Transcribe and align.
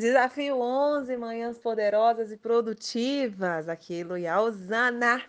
Desafio 0.00 0.58
11, 0.58 1.14
manhãs 1.18 1.58
poderosas 1.58 2.32
e 2.32 2.36
produtivas. 2.38 3.68
Aquilo 3.68 4.16
e 4.16 4.26
a 4.26 4.40
Osana. 4.40 5.22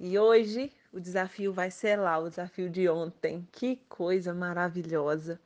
E 0.00 0.18
hoje 0.18 0.72
o 0.90 0.98
desafio 0.98 1.52
vai 1.52 1.70
ser 1.70 1.96
lá, 1.96 2.18
o 2.18 2.30
desafio 2.30 2.70
de 2.70 2.88
ontem. 2.88 3.46
Que 3.52 3.76
coisa 3.90 4.32
maravilhosa. 4.32 5.38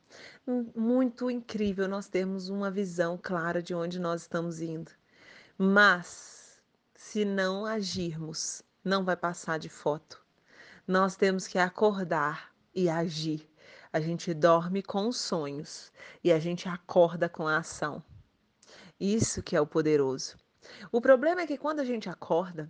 Muito 0.73 1.29
incrível 1.29 1.89
nós 1.89 2.07
termos 2.07 2.47
uma 2.47 2.71
visão 2.71 3.19
clara 3.21 3.61
de 3.61 3.75
onde 3.75 3.99
nós 3.99 4.21
estamos 4.21 4.61
indo. 4.61 4.93
Mas, 5.57 6.61
se 6.95 7.25
não 7.25 7.65
agirmos, 7.65 8.63
não 8.81 9.03
vai 9.03 9.17
passar 9.17 9.59
de 9.59 9.67
foto. 9.67 10.25
Nós 10.87 11.17
temos 11.17 11.47
que 11.47 11.59
acordar 11.59 12.55
e 12.73 12.87
agir. 12.87 13.45
A 13.91 13.99
gente 13.99 14.33
dorme 14.33 14.81
com 14.81 15.09
os 15.09 15.17
sonhos 15.17 15.91
e 16.23 16.31
a 16.31 16.39
gente 16.39 16.69
acorda 16.69 17.27
com 17.27 17.45
a 17.45 17.57
ação. 17.57 18.01
Isso 18.99 19.43
que 19.43 19.55
é 19.55 19.61
o 19.61 19.67
poderoso. 19.67 20.37
O 20.91 20.99
problema 20.99 21.41
é 21.41 21.47
que 21.47 21.57
quando 21.57 21.79
a 21.79 21.85
gente 21.85 22.09
acorda, 22.09 22.69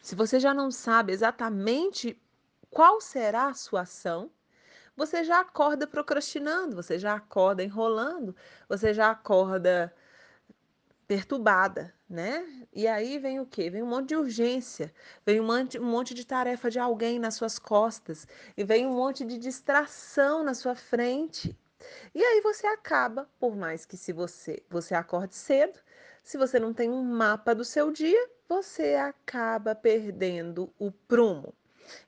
se 0.00 0.14
você 0.14 0.38
já 0.38 0.54
não 0.54 0.70
sabe 0.70 1.12
exatamente 1.12 2.20
qual 2.70 3.00
será 3.00 3.48
a 3.48 3.54
sua 3.54 3.82
ação, 3.82 4.30
você 4.96 5.24
já 5.24 5.40
acorda 5.40 5.86
procrastinando, 5.86 6.76
você 6.76 6.98
já 6.98 7.14
acorda 7.14 7.64
enrolando, 7.64 8.34
você 8.68 8.94
já 8.94 9.10
acorda 9.10 9.92
perturbada, 11.06 11.92
né? 12.08 12.66
E 12.72 12.86
aí 12.86 13.18
vem 13.18 13.40
o 13.40 13.46
quê? 13.46 13.68
Vem 13.70 13.82
um 13.82 13.86
monte 13.86 14.08
de 14.10 14.16
urgência, 14.16 14.92
vem 15.24 15.40
um 15.40 15.46
monte, 15.46 15.78
um 15.78 15.84
monte 15.84 16.14
de 16.14 16.24
tarefa 16.26 16.70
de 16.70 16.78
alguém 16.78 17.18
nas 17.18 17.34
suas 17.34 17.58
costas, 17.58 18.26
e 18.56 18.64
vem 18.64 18.86
um 18.86 18.94
monte 18.94 19.24
de 19.24 19.36
distração 19.36 20.42
na 20.44 20.54
sua 20.54 20.74
frente. 20.74 21.56
E 22.14 22.22
aí 22.22 22.40
você 22.40 22.66
acaba, 22.66 23.28
por 23.38 23.56
mais 23.56 23.84
que 23.84 23.96
se 23.96 24.12
você 24.12 24.62
você 24.70 24.94
acorde 24.94 25.34
cedo, 25.34 25.78
se 26.22 26.38
você 26.38 26.58
não 26.58 26.72
tem 26.72 26.90
um 26.90 27.02
mapa 27.02 27.54
do 27.54 27.64
seu 27.64 27.90
dia, 27.92 28.30
você 28.48 28.94
acaba 28.94 29.74
perdendo 29.74 30.72
o 30.78 30.90
prumo. 30.90 31.54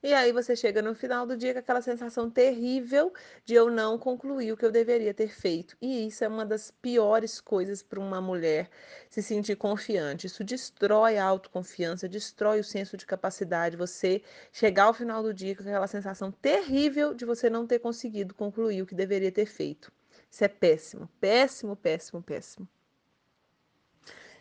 E 0.03 0.13
aí 0.15 0.33
você 0.33 0.57
chega 0.57 0.81
no 0.83 0.95
final 0.95 1.27
do 1.27 1.37
dia 1.37 1.53
com 1.53 1.59
aquela 1.59 1.81
sensação 1.81 2.31
terrível 2.31 3.13
de 3.45 3.55
eu 3.55 3.71
não 3.71 3.99
concluir 3.99 4.53
o 4.53 4.57
que 4.57 4.65
eu 4.65 4.71
deveria 4.71 5.13
ter 5.13 5.29
feito. 5.29 5.77
E 5.81 6.07
isso 6.07 6.25
é 6.25 6.29
uma 6.29 6.45
das 6.45 6.71
piores 6.71 7.41
coisas 7.41 7.83
para 7.83 8.01
uma 8.01 8.21
mulher 8.21 8.71
se 9.11 9.23
sentir 9.23 9.57
confiante. 9.57 10.27
Isso 10.27 10.45
destrói 10.45 11.19
a 11.19 11.25
autoconfiança, 11.25 12.09
destrói 12.09 12.61
o 12.61 12.65
senso 12.65 12.97
de 12.97 13.07
capacidade. 13.07 13.77
Você 13.77 14.23
chegar 14.53 14.85
ao 14.85 14.95
final 14.95 15.23
do 15.23 15.33
dia 15.33 15.55
com 15.55 15.63
aquela 15.63 15.87
sensação 15.87 16.31
terrível 16.31 17.15
de 17.15 17.25
você 17.25 17.51
não 17.51 17.67
ter 17.67 17.79
conseguido 17.79 18.35
concluir 18.35 18.83
o 18.83 18.87
que 18.87 18.95
deveria 18.95 19.33
ter 19.33 19.47
feito. 19.47 19.93
Isso 20.31 20.45
é 20.45 20.49
péssimo, 20.49 21.09
péssimo, 21.21 21.77
péssimo, 21.77 22.23
péssimo. 22.23 22.69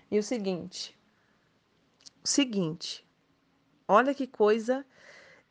E 0.09 0.19
o 0.19 0.23
seguinte, 0.23 0.97
o 2.23 2.27
seguinte, 2.27 3.05
olha 3.87 4.13
que 4.13 4.27
coisa 4.27 4.85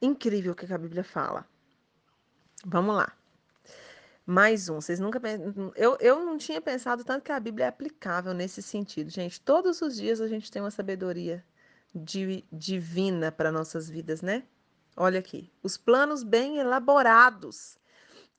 incrível 0.00 0.54
que 0.54 0.72
a 0.72 0.78
Bíblia 0.78 1.04
fala. 1.04 1.46
Vamos 2.64 2.96
lá. 2.96 3.12
Mais 4.26 4.68
um. 4.68 4.80
Vocês 4.80 4.98
nunca. 4.98 5.20
Eu, 5.76 5.98
eu 6.00 6.24
não 6.24 6.38
tinha 6.38 6.60
pensado 6.60 7.04
tanto 7.04 7.24
que 7.24 7.32
a 7.32 7.38
Bíblia 7.38 7.66
é 7.66 7.68
aplicável 7.68 8.32
nesse 8.32 8.62
sentido. 8.62 9.10
Gente, 9.10 9.40
todos 9.40 9.82
os 9.82 9.96
dias 9.96 10.20
a 10.20 10.28
gente 10.28 10.50
tem 10.50 10.62
uma 10.62 10.70
sabedoria 10.70 11.44
divina 12.50 13.30
para 13.30 13.52
nossas 13.52 13.88
vidas, 13.88 14.22
né? 14.22 14.44
Olha 14.96 15.18
aqui. 15.18 15.52
Os 15.62 15.76
planos 15.76 16.22
bem 16.22 16.58
elaborados 16.58 17.78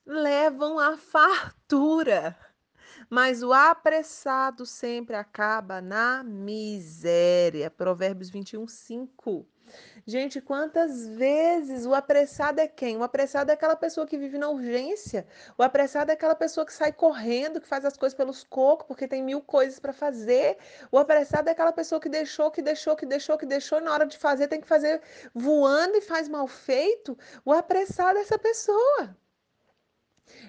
levam 0.05 0.79
à 0.79 0.97
fartura, 0.97 2.37
mas 3.09 3.43
o 3.43 3.53
apressado 3.53 4.65
sempre 4.65 5.15
acaba 5.15 5.81
na 5.81 6.23
miséria. 6.23 7.69
Provérbios 7.69 8.29
21, 8.29 8.67
5. 8.67 9.47
Gente, 10.07 10.39
quantas 10.39 11.07
vezes 11.07 11.85
o 11.85 11.93
apressado 11.93 12.59
é 12.59 12.67
quem? 12.67 12.97
O 12.97 13.03
apressado 13.03 13.49
é 13.49 13.53
aquela 13.53 13.75
pessoa 13.75 14.05
que 14.05 14.17
vive 14.17 14.37
na 14.37 14.49
urgência. 14.49 15.25
O 15.57 15.63
apressado 15.63 16.11
é 16.11 16.13
aquela 16.13 16.35
pessoa 16.35 16.65
que 16.65 16.73
sai 16.73 16.91
correndo, 16.93 17.59
que 17.59 17.67
faz 17.67 17.83
as 17.85 17.97
coisas 17.97 18.15
pelos 18.15 18.43
cocos, 18.43 18.85
porque 18.87 19.07
tem 19.07 19.23
mil 19.23 19.41
coisas 19.41 19.79
para 19.79 19.93
fazer. 19.93 20.57
O 20.91 20.97
apressado 20.97 21.49
é 21.49 21.51
aquela 21.51 21.73
pessoa 21.73 21.99
que 21.99 22.09
deixou, 22.09 22.51
que 22.51 22.61
deixou, 22.61 22.95
que 22.95 23.05
deixou, 23.05 23.37
que 23.37 23.45
deixou, 23.45 23.79
e 23.79 23.81
na 23.81 23.93
hora 23.93 24.05
de 24.05 24.17
fazer 24.17 24.47
tem 24.47 24.61
que 24.61 24.67
fazer 24.67 25.01
voando 25.33 25.97
e 25.97 26.01
faz 26.01 26.29
mal 26.29 26.47
feito. 26.47 27.17
O 27.43 27.51
apressado 27.51 28.19
é 28.19 28.21
essa 28.21 28.37
pessoa. 28.37 29.17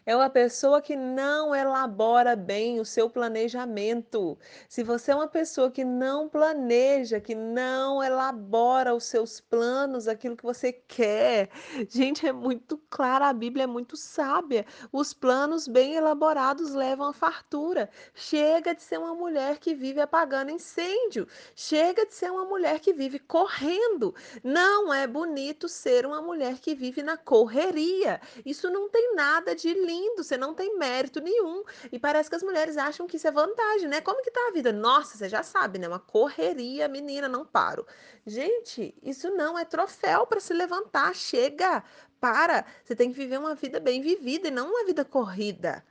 É 0.05 0.15
uma 0.15 0.31
pessoa 0.31 0.81
que 0.81 0.97
não 0.97 1.55
elabora 1.55 2.37
bem 2.37 2.81
o 2.81 2.85
seu 2.85 3.11
planejamento. 3.11 4.39
Se 4.69 4.83
você 4.83 5.11
é 5.11 5.15
uma 5.15 5.29
pessoa 5.29 5.71
que 5.71 5.85
não 5.85 6.29
planeja, 6.29 7.21
que 7.21 7.35
não 7.35 8.03
elabora 8.03 8.95
os 8.95 9.05
seus 9.05 9.41
planos, 9.41 10.09
aquilo 10.09 10.37
que 10.37 10.45
você 10.45 10.73
quer, 10.73 11.51
gente, 11.91 12.27
é 12.27 12.33
muito 12.33 12.79
clara, 12.89 13.29
a 13.29 13.33
Bíblia 13.33 13.65
é 13.65 13.67
muito 13.67 13.97
sábia. 13.97 14.65
Os 14.93 15.13
planos 15.13 15.67
bem 15.67 15.95
elaborados 15.95 16.73
levam 16.73 17.09
à 17.09 17.13
fartura. 17.13 17.91
Chega 18.15 18.75
de 18.75 18.83
ser 18.83 18.99
uma 18.99 19.15
mulher 19.15 19.59
que 19.59 19.75
vive 19.75 20.01
apagando 20.01 20.51
incêndio. 20.51 21.27
Chega 21.55 22.07
de 22.07 22.15
ser 22.15 22.31
uma 22.31 22.45
mulher 22.45 22.81
que 22.81 22.93
vive 22.93 23.19
correndo. 23.19 24.15
Não 24.43 24.93
é 24.93 25.07
bonito 25.07 25.69
ser 25.69 26.07
uma 26.07 26.23
mulher 26.23 26.59
que 26.61 26.75
vive 26.75 27.03
na 27.03 27.17
correria. 27.17 28.21
Isso 28.45 28.71
não 28.71 28.89
tem 28.89 29.15
nada 29.15 29.55
de 29.55 29.66
lindo, 29.75 30.25
você 30.25 30.37
não 30.37 30.55
tem 30.55 30.77
mérito 30.79 31.21
nenhum. 31.21 31.63
E 31.91 31.99
parece 31.99 32.29
que 32.29 32.37
as 32.37 32.43
mulheres 32.43 32.77
acham 32.77 33.07
que 33.07 33.17
isso 33.17 33.27
é 33.27 33.31
vantagem, 33.31 33.89
né? 33.89 34.01
Como 34.01 34.23
que 34.23 34.31
tá 34.31 34.49
a 34.49 34.53
vida? 34.53 34.73
Nossa, 34.73 35.17
você 35.17 35.29
já 35.29 35.43
sabe, 35.43 35.79
né? 35.79 35.89
Uma 35.89 36.01
correria, 36.01 36.89
menina, 36.89 37.29
não 37.29 37.45
paro. 37.45 37.87
Gente, 38.27 38.95
isso 39.03 39.31
não 39.31 39.59
é 39.59 39.65
troféu 39.65 40.27
para 40.27 40.41
se 40.41 40.53
levantar. 40.53 41.15
Chega, 41.15 41.83
para. 42.21 42.65
Você 42.85 42.95
tem 42.95 43.13
que 43.13 43.19
viver 43.19 43.39
uma 43.39 43.55
vida 43.55 43.79
bem 43.79 44.01
vivida 44.01 44.49
e 44.49 44.51
não 44.51 44.71
uma 44.71 44.85
vida 44.85 45.05
corrida. 45.05 45.85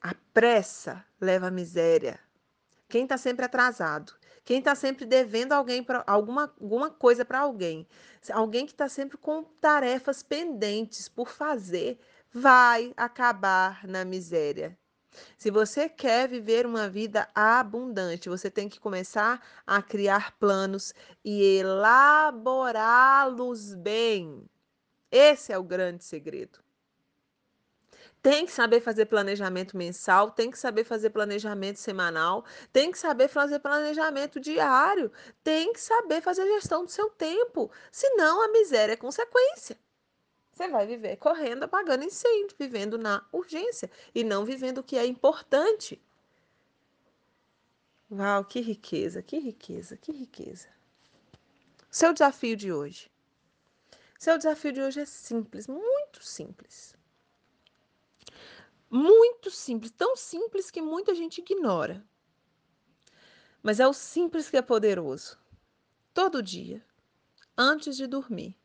A 0.00 0.14
pressa 0.32 1.04
leva 1.20 1.48
à 1.48 1.50
miséria. 1.50 2.20
Quem 2.88 3.02
está 3.02 3.18
sempre 3.18 3.44
atrasado, 3.44 4.12
quem 4.44 4.60
está 4.60 4.76
sempre 4.76 5.04
devendo 5.04 5.52
alguém 5.52 5.82
pra, 5.82 6.04
alguma, 6.06 6.42
alguma 6.60 6.88
coisa 6.88 7.24
para 7.24 7.40
alguém, 7.40 7.84
alguém 8.30 8.64
que 8.64 8.70
está 8.70 8.88
sempre 8.88 9.16
com 9.16 9.42
tarefas 9.42 10.22
pendentes 10.22 11.08
por 11.08 11.28
fazer, 11.28 11.98
vai 12.32 12.92
acabar 12.96 13.86
na 13.86 14.04
miséria. 14.04 14.76
Se 15.38 15.50
você 15.50 15.88
quer 15.88 16.28
viver 16.28 16.66
uma 16.66 16.88
vida 16.88 17.28
abundante, 17.34 18.28
você 18.28 18.50
tem 18.50 18.68
que 18.68 18.78
começar 18.78 19.42
a 19.66 19.80
criar 19.82 20.36
planos 20.38 20.92
e 21.24 21.42
elaborá-los 21.58 23.74
bem. 23.74 24.44
Esse 25.10 25.52
é 25.52 25.58
o 25.58 25.64
grande 25.64 26.04
segredo. 26.04 26.58
Tem 28.22 28.44
que 28.44 28.52
saber 28.52 28.80
fazer 28.80 29.06
planejamento 29.06 29.76
mensal, 29.76 30.30
tem 30.32 30.50
que 30.50 30.58
saber 30.58 30.84
fazer 30.84 31.10
planejamento 31.10 31.78
semanal, 31.78 32.44
tem 32.72 32.90
que 32.90 32.98
saber 32.98 33.28
fazer 33.28 33.60
planejamento 33.60 34.40
diário, 34.40 35.12
tem 35.44 35.72
que 35.72 35.80
saber 35.80 36.20
fazer 36.20 36.44
gestão 36.54 36.84
do 36.84 36.90
seu 36.90 37.08
tempo. 37.10 37.70
Senão 37.90 38.42
a 38.42 38.48
miséria 38.48 38.94
é 38.94 38.96
consequência. 38.96 39.78
Você 40.56 40.68
vai 40.68 40.86
viver 40.86 41.18
correndo, 41.18 41.64
apagando 41.64 42.02
incêndio, 42.02 42.56
vivendo 42.58 42.96
na 42.96 43.22
urgência 43.30 43.90
e 44.14 44.24
não 44.24 44.42
vivendo 44.42 44.78
o 44.78 44.82
que 44.82 44.96
é 44.96 45.04
importante. 45.04 46.02
Uau, 48.10 48.42
que 48.42 48.60
riqueza, 48.60 49.22
que 49.22 49.38
riqueza, 49.38 49.98
que 49.98 50.12
riqueza. 50.12 50.70
Seu 51.90 52.10
desafio 52.14 52.56
de 52.56 52.72
hoje. 52.72 53.12
Seu 54.18 54.38
desafio 54.38 54.72
de 54.72 54.80
hoje 54.80 55.00
é 55.00 55.04
simples, 55.04 55.66
muito 55.66 56.24
simples. 56.24 56.96
Muito 58.88 59.50
simples, 59.50 59.90
tão 59.90 60.16
simples 60.16 60.70
que 60.70 60.80
muita 60.80 61.14
gente 61.14 61.42
ignora. 61.42 62.02
Mas 63.62 63.78
é 63.78 63.86
o 63.86 63.92
simples 63.92 64.48
que 64.48 64.56
é 64.56 64.62
poderoso. 64.62 65.38
Todo 66.14 66.42
dia, 66.42 66.82
antes 67.58 67.94
de 67.94 68.06
dormir, 68.06 68.58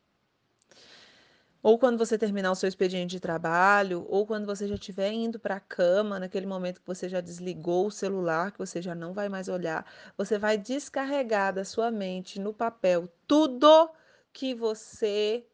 ou 1.63 1.77
quando 1.77 1.97
você 1.97 2.17
terminar 2.17 2.51
o 2.51 2.55
seu 2.55 2.67
expediente 2.67 3.11
de 3.11 3.19
trabalho, 3.19 4.05
ou 4.09 4.25
quando 4.25 4.45
você 4.45 4.67
já 4.67 4.75
estiver 4.75 5.11
indo 5.11 5.39
para 5.39 5.55
a 5.57 5.59
cama, 5.59 6.19
naquele 6.19 6.45
momento 6.45 6.81
que 6.81 6.87
você 6.87 7.07
já 7.09 7.21
desligou 7.21 7.87
o 7.87 7.91
celular, 7.91 8.51
que 8.51 8.59
você 8.59 8.81
já 8.81 8.95
não 8.95 9.13
vai 9.13 9.29
mais 9.29 9.47
olhar, 9.47 9.85
você 10.17 10.37
vai 10.37 10.57
descarregar 10.57 11.53
da 11.53 11.63
sua 11.65 11.91
mente 11.91 12.39
no 12.39 12.53
papel 12.53 13.07
tudo 13.27 13.89
que 14.33 14.53
você 14.55 15.45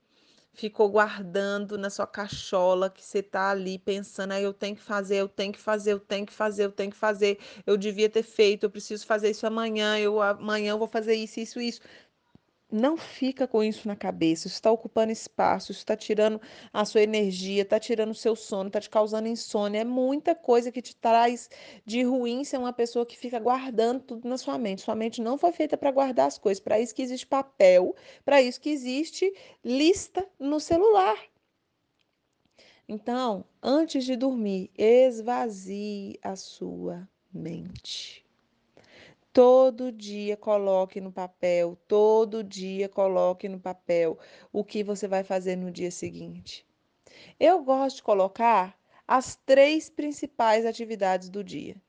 ficou 0.53 0.89
guardando 0.89 1.77
na 1.77 1.89
sua 1.89 2.07
cachola, 2.07 2.89
que 2.89 3.03
você 3.03 3.19
está 3.19 3.51
ali 3.51 3.77
pensando, 3.77 4.31
ah, 4.33 4.41
eu 4.41 4.51
tenho 4.53 4.75
que 4.75 4.81
fazer, 4.81 5.17
eu 5.17 5.27
tenho 5.29 5.53
que 5.53 5.59
fazer, 5.59 5.93
eu 5.93 5.99
tenho 5.99 6.25
que 6.25 6.33
fazer, 6.33 6.65
eu 6.65 6.71
tenho 6.71 6.89
que 6.91 6.97
fazer, 6.97 7.37
eu 7.65 7.77
devia 7.77 8.09
ter 8.09 8.23
feito, 8.23 8.63
eu 8.65 8.69
preciso 8.71 9.05
fazer 9.05 9.29
isso 9.29 9.45
amanhã, 9.45 9.99
eu 9.99 10.19
amanhã 10.19 10.71
eu 10.71 10.79
vou 10.79 10.87
fazer 10.87 11.13
isso, 11.13 11.39
isso, 11.39 11.59
isso. 11.61 11.81
Não 12.71 12.97
fica 12.97 13.47
com 13.47 13.63
isso 13.63 13.87
na 13.87 13.95
cabeça. 13.95 14.47
Isso 14.47 14.55
está 14.55 14.71
ocupando 14.71 15.11
espaço, 15.11 15.71
isso 15.71 15.79
está 15.79 15.95
tirando 15.95 16.41
a 16.71 16.83
sua 16.85 17.01
energia, 17.01 17.61
está 17.61 17.79
tirando 17.79 18.11
o 18.11 18.15
seu 18.15 18.35
sono, 18.35 18.67
está 18.67 18.81
te 18.81 18.89
causando 18.89 19.27
insônia. 19.27 19.79
É 19.81 19.85
muita 19.85 20.35
coisa 20.35 20.71
que 20.71 20.81
te 20.81 20.95
traz 20.95 21.49
de 21.85 22.03
ruim 22.03 22.43
ser 22.43 22.57
uma 22.57 22.73
pessoa 22.73 23.05
que 23.05 23.17
fica 23.17 23.39
guardando 23.39 24.01
tudo 24.01 24.27
na 24.27 24.37
sua 24.37 24.57
mente. 24.57 24.81
Sua 24.81 24.95
mente 24.95 25.21
não 25.21 25.37
foi 25.37 25.51
feita 25.51 25.77
para 25.77 25.91
guardar 25.91 26.27
as 26.27 26.37
coisas. 26.37 26.61
Para 26.61 26.79
isso 26.79 26.93
que 26.93 27.01
existe 27.01 27.25
papel, 27.25 27.95
para 28.25 28.41
isso 28.41 28.59
que 28.59 28.69
existe 28.69 29.33
lista 29.63 30.27
no 30.39 30.59
celular. 30.59 31.17
Então, 32.89 33.45
antes 33.61 34.05
de 34.05 34.15
dormir, 34.15 34.71
esvazie 34.77 36.17
a 36.21 36.35
sua 36.35 37.07
mente. 37.33 38.26
Todo 39.37 39.91
dia 39.91 40.35
coloque 40.35 40.99
no 40.99 41.11
papel, 41.11 41.77
todo 41.87 42.43
dia 42.43 42.89
coloque 42.89 43.47
no 43.47 43.59
papel 43.59 44.17
o 44.51 44.63
que 44.63 44.83
você 44.83 45.07
vai 45.07 45.23
fazer 45.23 45.55
no 45.55 45.69
dia 45.69 45.91
seguinte. 45.91 46.65
Eu 47.39 47.63
gosto 47.63 47.97
de 47.97 48.01
colocar 48.01 48.75
as 49.07 49.35
três 49.35 49.91
principais 49.91 50.65
atividades 50.65 51.29
do 51.29 51.43
dia. 51.43 51.79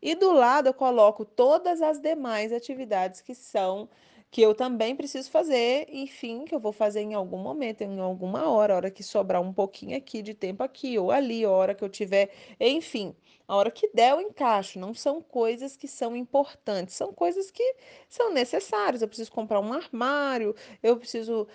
E 0.00 0.14
do 0.14 0.32
lado 0.32 0.70
eu 0.70 0.72
coloco 0.72 1.26
todas 1.26 1.82
as 1.82 2.00
demais 2.00 2.54
atividades 2.54 3.20
que 3.20 3.34
são 3.34 3.86
que 4.32 4.40
eu 4.40 4.54
também 4.54 4.96
preciso 4.96 5.30
fazer, 5.30 5.86
enfim, 5.90 6.46
que 6.46 6.54
eu 6.54 6.58
vou 6.58 6.72
fazer 6.72 7.00
em 7.00 7.12
algum 7.12 7.36
momento, 7.38 7.82
em 7.82 8.00
alguma 8.00 8.48
hora, 8.48 8.74
hora 8.74 8.90
que 8.90 9.02
sobrar 9.02 9.42
um 9.42 9.52
pouquinho 9.52 9.94
aqui 9.94 10.22
de 10.22 10.32
tempo 10.32 10.62
aqui 10.62 10.98
ou 10.98 11.10
ali, 11.12 11.44
hora 11.44 11.74
que 11.74 11.84
eu 11.84 11.88
tiver, 11.90 12.30
enfim, 12.58 13.14
a 13.46 13.54
hora 13.54 13.70
que 13.70 13.90
der 13.92 14.12
eu 14.12 14.22
encaixo. 14.22 14.78
Não 14.78 14.94
são 14.94 15.20
coisas 15.20 15.76
que 15.76 15.86
são 15.86 16.16
importantes, 16.16 16.94
são 16.94 17.12
coisas 17.12 17.50
que 17.50 17.62
são 18.08 18.32
necessárias. 18.32 19.02
Eu 19.02 19.08
preciso 19.08 19.30
comprar 19.30 19.60
um 19.60 19.70
armário, 19.70 20.54
eu 20.82 20.96
preciso 20.96 21.46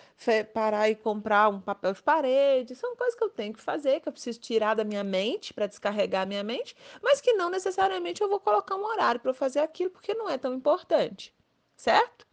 parar 0.53 0.87
e 0.87 0.95
comprar 0.95 1.49
um 1.49 1.59
papel 1.59 1.93
de 1.93 2.03
parede, 2.03 2.75
são 2.75 2.95
coisas 2.95 3.15
que 3.15 3.23
eu 3.23 3.29
tenho 3.29 3.53
que 3.53 3.61
fazer, 3.61 4.01
que 4.01 4.07
eu 4.07 4.13
preciso 4.13 4.39
tirar 4.39 4.75
da 4.75 4.83
minha 4.83 5.03
mente 5.03 5.51
para 5.51 5.65
descarregar 5.65 6.21
a 6.23 6.25
minha 6.27 6.43
mente, 6.43 6.75
mas 7.01 7.21
que 7.21 7.33
não 7.33 7.49
necessariamente 7.49 8.21
eu 8.21 8.29
vou 8.29 8.39
colocar 8.39 8.75
um 8.75 8.85
horário 8.85 9.19
para 9.19 9.33
fazer 9.33 9.61
aquilo 9.61 9.89
porque 9.89 10.13
não 10.13 10.29
é 10.29 10.37
tão 10.37 10.53
importante, 10.53 11.33
certo? 11.75 12.26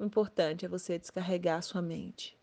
O 0.00 0.04
importante 0.06 0.64
é 0.64 0.68
você 0.68 0.98
descarregar 0.98 1.58
a 1.58 1.62
sua 1.62 1.82
mente. 1.82 2.34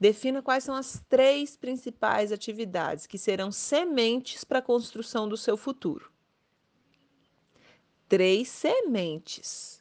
Defina 0.00 0.42
quais 0.42 0.64
são 0.64 0.74
as 0.74 1.00
três 1.08 1.56
principais 1.56 2.32
atividades 2.32 3.06
que 3.06 3.16
serão 3.16 3.52
sementes 3.52 4.42
para 4.42 4.58
a 4.58 4.62
construção 4.62 5.28
do 5.28 5.36
seu 5.36 5.56
futuro. 5.56 6.10
Três 8.08 8.48
sementes. 8.48 9.80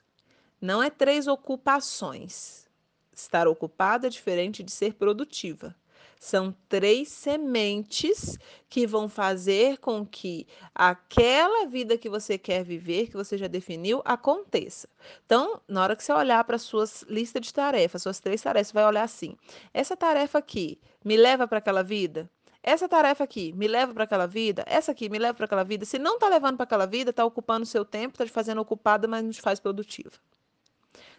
Não 0.62 0.83
é 0.83 0.92
três 0.92 1.25
ocupações. 1.25 2.69
Estar 3.12 3.48
ocupada 3.48 4.06
é 4.06 4.10
diferente 4.12 4.62
de 4.62 4.72
ser 4.72 4.94
produtiva. 4.94 5.75
São 6.19 6.54
três 6.68 7.07
sementes 7.07 8.38
que 8.68 8.86
vão 8.86 9.07
fazer 9.07 9.77
com 9.77 10.06
que 10.06 10.45
aquela 10.75 11.66
vida 11.66 11.98
que 11.98 12.10
você 12.10 12.38
quer 12.38 12.62
viver, 12.62 13.07
que 13.07 13.16
você 13.16 13.38
já 13.38 13.48
definiu, 13.48 14.01
aconteça. 14.04 14.89
Então, 15.25 15.62
na 15.66 15.81
hora 15.81 15.95
que 15.95 16.04
você 16.04 16.12
olhar 16.12 16.44
para 16.44 16.57
suas 16.57 17.04
listas 17.04 17.42
de 17.44 17.54
tarefas, 17.54 18.01
suas 18.04 18.19
três 18.19 18.42
tarefas, 18.42 18.74
vai 18.74 18.86
olhar 18.86 19.04
assim: 19.04 19.38
essa 19.74 19.95
tarefa 19.95 20.39
aqui 20.39 20.77
me 21.06 21.16
leva 21.16 21.48
para 21.48 21.60
aquela 21.60 21.81
vida? 21.81 22.30
Essa 22.62 22.89
tarefa 22.89 23.24
aqui 23.24 23.54
me 23.54 23.69
leva 23.69 23.94
para 23.94 24.04
aquela 24.04 24.27
vida? 24.27 24.65
Essa 24.68 24.92
aqui 24.92 25.07
me 25.07 25.18
leva 25.18 25.33
para 25.33 25.45
aquela 25.45 25.63
vida? 25.63 25.86
Se 25.86 25.98
não 25.98 26.15
está 26.15 26.27
levando 26.27 26.57
para 26.57 26.65
aquela 26.65 26.86
vida, 26.86 27.12
está 27.12 27.24
ocupando 27.24 27.63
o 27.63 27.65
seu 27.65 27.86
tempo, 27.86 28.15
está 28.15 28.25
te 28.25 28.31
fazendo 28.31 28.60
ocupada, 28.60 29.07
mas 29.07 29.24
não 29.24 29.31
te 29.31 29.42
faz 29.42 29.57
produtiva. 29.57 30.12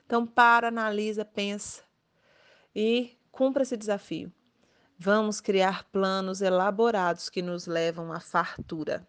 Então, 0.04 0.26
para, 0.26 0.68
analisa, 0.68 1.24
pensa 1.24 1.82
e 2.76 3.16
cumpra 3.32 3.62
esse 3.62 3.78
desafio. 3.78 4.30
Vamos 5.02 5.40
criar 5.40 5.84
planos 5.84 6.42
elaborados 6.42 7.30
que 7.30 7.40
nos 7.40 7.66
levam 7.66 8.12
à 8.12 8.20
fartura. 8.20 8.98